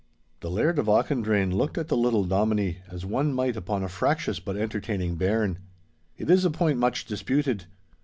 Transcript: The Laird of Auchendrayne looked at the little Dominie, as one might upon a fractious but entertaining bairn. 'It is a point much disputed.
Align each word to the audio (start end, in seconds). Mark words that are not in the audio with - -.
The 0.39 0.49
Laird 0.49 0.79
of 0.79 0.87
Auchendrayne 0.89 1.53
looked 1.55 1.77
at 1.77 1.87
the 1.87 1.95
little 1.95 2.23
Dominie, 2.23 2.79
as 2.89 3.05
one 3.05 3.31
might 3.35 3.55
upon 3.55 3.83
a 3.83 3.87
fractious 3.87 4.39
but 4.39 4.57
entertaining 4.57 5.15
bairn. 5.15 5.59
'It 6.17 6.27
is 6.27 6.43
a 6.43 6.49
point 6.49 6.79
much 6.79 7.05
disputed. 7.05 7.65